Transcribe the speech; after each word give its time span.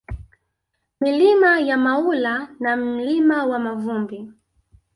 Milima 1.01 1.59
ya 1.59 1.77
Maula 1.77 2.49
na 2.59 2.77
Mlima 2.77 3.45
wa 3.45 3.59
Mavumbi 3.59 4.31